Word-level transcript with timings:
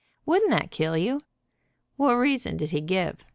Wouldn't 0.25 0.49
that 0.49 0.71
kill 0.71 0.97
you?" 0.97 1.21
"What 1.95 2.13
reason 2.15 2.57
did 2.57 2.71
he 2.71 2.81
give?" 2.81 3.23